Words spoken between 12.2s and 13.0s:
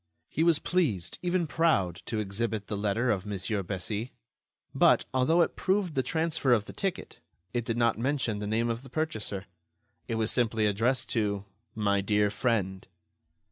Friend."